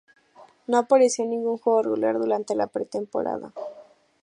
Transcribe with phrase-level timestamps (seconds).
[0.65, 3.53] No apareció en ningún juego regular durante la pretemporada.